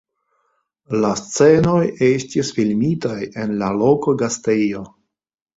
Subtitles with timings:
[1.03, 4.83] La scenoj estis filmitaj en la loka gastejo.